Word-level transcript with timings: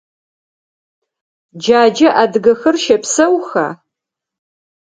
Джаджэ 1.61 2.09
адыгэхэр 2.21 2.75
щэпсэуха? 2.83 3.67